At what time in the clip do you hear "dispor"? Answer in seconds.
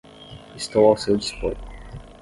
1.15-1.55